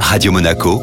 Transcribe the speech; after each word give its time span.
Radio 0.00 0.32
Monaco, 0.32 0.80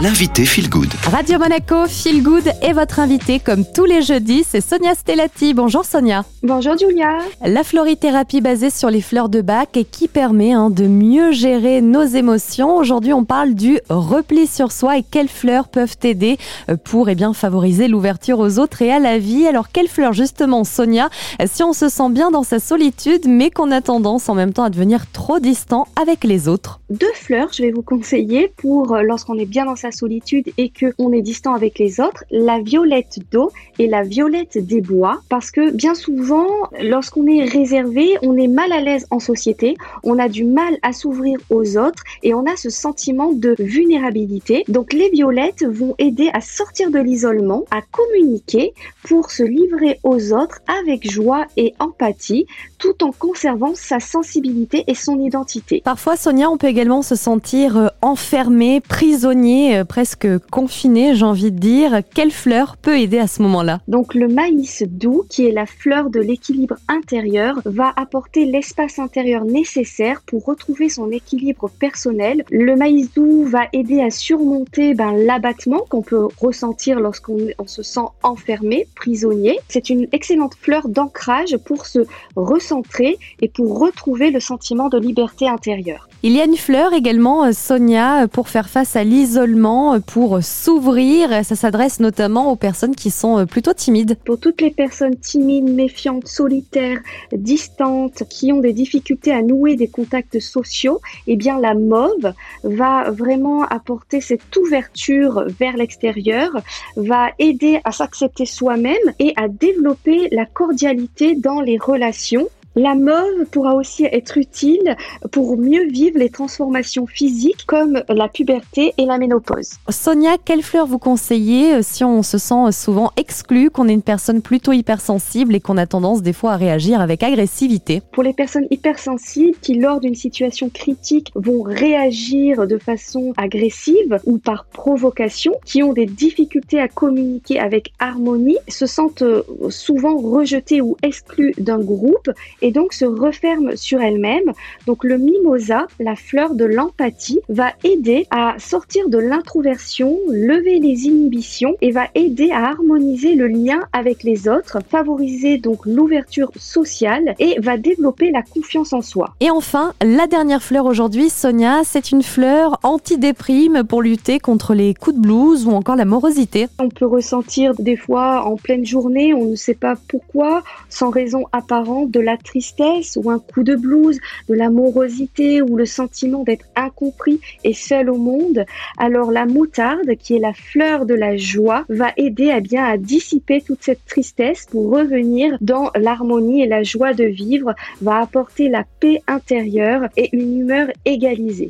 l'invité 0.00 0.44
Feel 0.44 0.68
Good. 0.68 0.92
Radio 1.10 1.38
Monaco, 1.38 1.86
Feel 1.86 2.22
Good 2.22 2.52
est 2.60 2.72
votre 2.72 3.00
invité 3.00 3.40
comme 3.40 3.64
tous 3.64 3.86
les 3.86 4.02
jeudis, 4.02 4.44
c'est 4.46 4.60
Sonia 4.60 4.94
Stellati. 4.94 5.54
Bonjour 5.54 5.84
Sonia. 5.86 6.24
Bonjour 6.42 6.76
Julia. 6.76 7.18
La 7.44 7.64
florithérapie 7.64 8.42
basée 8.42 8.68
sur 8.68 8.90
les 8.90 9.00
fleurs 9.00 9.30
de 9.30 9.40
bac 9.40 9.76
et 9.76 9.84
qui 9.84 10.06
permet 10.06 10.52
hein, 10.52 10.68
de 10.68 10.86
mieux 10.86 11.32
gérer 11.32 11.80
nos 11.80 12.02
émotions. 12.02 12.76
Aujourd'hui, 12.76 13.14
on 13.14 13.24
parle 13.24 13.54
du 13.54 13.80
repli 13.88 14.46
sur 14.46 14.70
soi 14.70 14.98
et 14.98 15.02
quelles 15.02 15.28
fleurs 15.28 15.68
peuvent 15.68 15.96
aider 16.02 16.36
euh, 16.68 16.76
pour 16.76 17.08
eh 17.08 17.14
bien, 17.14 17.32
favoriser 17.32 17.88
l'ouverture 17.88 18.38
aux 18.38 18.58
autres 18.58 18.82
et 18.82 18.92
à 18.92 18.98
la 18.98 19.18
vie. 19.18 19.46
Alors, 19.46 19.70
quelles 19.70 19.88
fleurs 19.88 20.12
justement, 20.12 20.64
Sonia, 20.64 21.08
si 21.46 21.62
on 21.62 21.72
se 21.72 21.88
sent 21.88 22.10
bien 22.10 22.30
dans 22.30 22.42
sa 22.42 22.58
solitude, 22.58 23.26
mais 23.26 23.50
qu'on 23.50 23.70
a 23.70 23.80
tendance 23.80 24.28
en 24.28 24.34
même 24.34 24.52
temps 24.52 24.64
à 24.64 24.70
devenir 24.70 25.10
trop 25.10 25.38
distant 25.38 25.86
avec 26.00 26.24
les 26.24 26.48
autres? 26.48 26.80
Deux 26.90 27.12
fleurs, 27.14 27.48
je 27.52 27.62
vais 27.62 27.70
vous 27.70 27.82
conseiller 27.82 28.52
pour 28.56 28.94
euh, 28.94 29.02
lorsqu'on 29.02 29.38
est 29.38 29.46
bien 29.46 29.64
dans 29.64 29.74
sa 29.76 29.85
solitude 29.90 30.52
et 30.58 30.68
que 30.68 30.94
on 30.98 31.12
est 31.12 31.22
distant 31.22 31.54
avec 31.54 31.78
les 31.78 32.00
autres, 32.00 32.24
la 32.30 32.60
violette 32.60 33.18
d'eau 33.30 33.50
et 33.78 33.86
la 33.86 34.02
violette 34.02 34.58
des 34.58 34.80
bois, 34.80 35.20
parce 35.28 35.50
que 35.50 35.70
bien 35.70 35.94
souvent, 35.94 36.46
lorsqu'on 36.80 37.26
est 37.26 37.44
réservé, 37.44 38.16
on 38.22 38.36
est 38.36 38.48
mal 38.48 38.72
à 38.72 38.80
l'aise 38.80 39.06
en 39.10 39.20
société, 39.20 39.76
on 40.02 40.18
a 40.18 40.28
du 40.28 40.44
mal 40.44 40.78
à 40.82 40.92
s'ouvrir 40.92 41.38
aux 41.50 41.76
autres 41.76 42.02
et 42.22 42.34
on 42.34 42.46
a 42.46 42.56
ce 42.56 42.70
sentiment 42.70 43.32
de 43.32 43.54
vulnérabilité. 43.58 44.64
Donc 44.68 44.92
les 44.92 45.10
violettes 45.10 45.64
vont 45.64 45.94
aider 45.98 46.30
à 46.32 46.40
sortir 46.40 46.90
de 46.90 46.98
l'isolement, 46.98 47.64
à 47.70 47.80
communiquer 47.82 48.72
pour 49.04 49.30
se 49.30 49.42
livrer 49.42 50.00
aux 50.02 50.32
autres 50.32 50.60
avec 50.80 51.08
joie 51.10 51.46
et 51.56 51.74
empathie, 51.78 52.46
tout 52.78 53.04
en 53.04 53.12
conservant 53.12 53.74
sa 53.74 54.00
sensibilité 54.00 54.84
et 54.86 54.94
son 54.94 55.18
identité. 55.20 55.82
Parfois, 55.84 56.16
Sonia, 56.16 56.50
on 56.50 56.56
peut 56.56 56.66
également 56.66 57.02
se 57.02 57.14
sentir 57.14 57.76
euh, 57.76 57.88
enfermé, 58.02 58.80
prisonnier 58.80 59.75
euh, 59.80 59.84
presque 59.84 60.26
confiné, 60.50 61.14
j'ai 61.14 61.24
envie 61.24 61.52
de 61.52 61.58
dire. 61.58 62.00
Quelle 62.14 62.30
fleur 62.30 62.76
peut 62.76 62.98
aider 62.98 63.18
à 63.18 63.26
ce 63.26 63.42
moment-là? 63.42 63.80
Donc 63.88 64.14
le 64.14 64.28
maïs 64.28 64.82
doux, 64.86 65.24
qui 65.28 65.46
est 65.46 65.52
la 65.52 65.66
fleur 65.66 66.10
de 66.10 66.20
l'équilibre 66.20 66.76
intérieur, 66.88 67.60
va 67.64 67.92
apporter 67.96 68.44
l'espace 68.44 68.98
intérieur 68.98 69.44
nécessaire 69.44 70.22
pour 70.26 70.44
retrouver 70.44 70.88
son 70.88 71.10
équilibre 71.10 71.70
personnel. 71.78 72.44
Le 72.50 72.76
maïs 72.76 73.12
doux 73.14 73.44
va 73.44 73.66
aider 73.72 74.00
à 74.00 74.10
surmonter 74.10 74.94
ben, 74.94 75.12
l'abattement 75.16 75.80
qu'on 75.88 76.02
peut 76.02 76.28
ressentir 76.38 77.00
lorsqu'on 77.00 77.38
se 77.66 77.82
sent 77.82 78.00
enfermé, 78.22 78.86
prisonnier. 78.94 79.58
C'est 79.68 79.90
une 79.90 80.06
excellente 80.12 80.54
fleur 80.60 80.88
d'ancrage 80.88 81.56
pour 81.64 81.86
se 81.86 82.00
recentrer 82.36 83.18
et 83.40 83.48
pour 83.48 83.78
retrouver 83.78 84.30
le 84.30 84.40
sentiment 84.40 84.88
de 84.88 84.98
liberté 84.98 85.48
intérieure. 85.48 86.08
Il 86.22 86.32
y 86.32 86.40
a 86.40 86.44
une 86.44 86.56
fleur 86.56 86.92
également, 86.92 87.44
euh, 87.44 87.52
Sonia, 87.52 88.26
pour 88.26 88.48
faire 88.48 88.68
face 88.68 88.96
à 88.96 89.04
l'isolement, 89.04 89.65
euh, 89.66 89.98
pour 89.98 90.42
s'ouvrir. 90.42 91.44
Ça 91.44 91.56
s'adresse 91.56 92.00
notamment 92.00 92.50
aux 92.50 92.56
personnes 92.56 92.94
qui 92.94 93.10
sont 93.10 93.46
plutôt 93.46 93.72
timides. 93.72 94.16
Pour 94.24 94.38
toutes 94.38 94.60
les 94.60 94.70
personnes 94.70 95.16
timides, 95.16 95.68
méfiantes, 95.68 96.28
solitaires, 96.28 97.00
distantes, 97.32 98.22
qui 98.28 98.52
ont 98.52 98.60
des 98.60 98.72
difficultés 98.72 99.32
à 99.32 99.42
nouer 99.42 99.76
des 99.76 99.88
contacts 99.88 100.40
sociaux, 100.40 101.00
eh 101.26 101.36
bien 101.36 101.58
la 101.60 101.74
mauve 101.74 102.32
va 102.62 103.10
vraiment 103.10 103.64
apporter 103.64 104.20
cette 104.20 104.56
ouverture 104.56 105.44
vers 105.58 105.76
l'extérieur, 105.76 106.50
va 106.96 107.30
aider 107.38 107.80
à 107.84 107.92
s'accepter 107.92 108.46
soi-même 108.46 108.94
et 109.18 109.32
à 109.36 109.48
développer 109.48 110.28
la 110.30 110.46
cordialité 110.46 111.34
dans 111.34 111.60
les 111.60 111.78
relations 111.78 112.48
la 112.76 112.94
mauve 112.94 113.46
pourra 113.50 113.74
aussi 113.74 114.04
être 114.04 114.36
utile 114.36 114.96
pour 115.32 115.56
mieux 115.56 115.86
vivre 115.86 116.18
les 116.18 116.28
transformations 116.28 117.06
physiques 117.06 117.64
comme 117.66 118.02
la 118.08 118.28
puberté 118.28 118.92
et 118.98 119.06
la 119.06 119.16
ménopause. 119.16 119.70
Sonia, 119.88 120.36
quelle 120.44 120.62
fleur 120.62 120.86
vous 120.86 120.98
conseillez 120.98 121.74
euh, 121.74 121.80
si 121.82 122.04
on 122.04 122.22
se 122.22 122.36
sent 122.36 122.72
souvent 122.72 123.12
exclu, 123.16 123.70
qu'on 123.70 123.88
est 123.88 123.94
une 123.94 124.02
personne 124.02 124.42
plutôt 124.42 124.72
hypersensible 124.72 125.54
et 125.54 125.60
qu'on 125.60 125.78
a 125.78 125.86
tendance 125.86 126.20
des 126.20 126.34
fois 126.34 126.52
à 126.52 126.56
réagir 126.56 127.00
avec 127.00 127.22
agressivité? 127.22 128.02
Pour 128.12 128.22
les 128.22 128.34
personnes 128.34 128.66
hypersensibles 128.70 129.56
qui, 129.62 129.78
lors 129.78 130.00
d'une 130.00 130.14
situation 130.14 130.68
critique, 130.68 131.32
vont 131.34 131.62
réagir 131.62 132.66
de 132.66 132.76
façon 132.76 133.32
agressive 133.38 134.18
ou 134.26 134.36
par 134.36 134.66
provocation, 134.66 135.52
qui 135.64 135.82
ont 135.82 135.94
des 135.94 136.06
difficultés 136.06 136.78
à 136.78 136.88
communiquer 136.88 137.58
avec 137.58 137.92
harmonie, 137.98 138.58
se 138.68 138.84
sentent 138.84 139.22
euh, 139.22 139.42
souvent 139.70 140.18
rejetées 140.18 140.82
ou 140.82 140.98
exclues 141.02 141.54
d'un 141.56 141.78
groupe 141.78 142.30
et 142.60 142.65
donc 142.70 142.92
se 142.92 143.04
referme 143.04 143.76
sur 143.76 144.00
elle-même. 144.00 144.52
Donc 144.86 145.04
le 145.04 145.18
mimosa, 145.18 145.86
la 146.00 146.16
fleur 146.16 146.54
de 146.54 146.64
l'empathie, 146.64 147.40
va 147.48 147.72
aider 147.84 148.26
à 148.30 148.54
sortir 148.58 149.08
de 149.08 149.18
l'introversion, 149.18 150.18
lever 150.28 150.78
les 150.78 151.06
inhibitions 151.06 151.74
et 151.80 151.90
va 151.90 152.06
aider 152.14 152.50
à 152.50 152.66
harmoniser 152.66 153.34
le 153.34 153.46
lien 153.46 153.80
avec 153.92 154.22
les 154.22 154.48
autres, 154.48 154.78
favoriser 154.88 155.58
donc 155.58 155.86
l'ouverture 155.86 156.50
sociale 156.56 157.34
et 157.38 157.58
va 157.60 157.76
développer 157.76 158.30
la 158.30 158.42
confiance 158.42 158.92
en 158.92 159.02
soi. 159.02 159.34
Et 159.40 159.50
enfin, 159.50 159.92
la 160.02 160.26
dernière 160.26 160.62
fleur 160.62 160.86
aujourd'hui, 160.86 161.30
Sonia, 161.30 161.82
c'est 161.84 162.12
une 162.12 162.22
fleur 162.22 162.78
anti-déprime 162.82 163.84
pour 163.84 164.02
lutter 164.02 164.38
contre 164.38 164.74
les 164.74 164.94
coups 164.94 165.16
de 165.16 165.20
blues 165.20 165.66
ou 165.66 165.70
encore 165.70 165.96
la 165.96 166.04
morosité. 166.04 166.68
On 166.78 166.88
peut 166.88 167.06
ressentir 167.06 167.74
des 167.78 167.96
fois 167.96 168.44
en 168.44 168.56
pleine 168.56 168.84
journée, 168.84 169.34
on 169.34 169.46
ne 169.46 169.56
sait 169.56 169.74
pas 169.74 169.94
pourquoi, 170.08 170.62
sans 170.88 171.10
raison 171.10 171.44
apparente, 171.52 172.10
de 172.10 172.20
la 172.20 172.36
tristesse 172.56 173.18
ou 173.22 173.30
un 173.30 173.38
coup 173.38 173.64
de 173.64 173.76
blues, 173.76 174.18
de 174.48 174.54
la 174.54 174.70
morosité 174.70 175.60
ou 175.60 175.76
le 175.76 175.84
sentiment 175.84 176.42
d'être 176.42 176.64
incompris 176.74 177.38
et 177.64 177.74
seul 177.74 178.08
au 178.08 178.16
monde, 178.16 178.64
alors 178.96 179.30
la 179.30 179.44
moutarde, 179.44 180.16
qui 180.18 180.36
est 180.36 180.38
la 180.38 180.54
fleur 180.54 181.04
de 181.04 181.12
la 181.12 181.36
joie, 181.36 181.84
va 181.90 182.12
aider 182.16 182.50
à 182.50 182.60
bien 182.60 182.84
à 182.84 182.96
dissiper 182.96 183.60
toute 183.60 183.82
cette 183.82 184.06
tristesse 184.06 184.66
pour 184.70 184.90
revenir 184.90 185.58
dans 185.60 185.90
l'harmonie 185.94 186.62
et 186.62 186.66
la 186.66 186.82
joie 186.82 187.12
de 187.12 187.24
vivre, 187.24 187.74
va 188.00 188.20
apporter 188.20 188.70
la 188.70 188.84
paix 189.00 189.20
intérieure 189.26 190.08
et 190.16 190.30
une 190.32 190.60
humeur 190.60 190.88
égalisée. 191.04 191.64